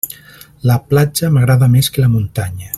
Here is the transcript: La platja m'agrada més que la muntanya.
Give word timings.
La 0.69 0.77
platja 0.93 1.29
m'agrada 1.37 1.69
més 1.77 1.93
que 1.97 2.05
la 2.05 2.13
muntanya. 2.19 2.69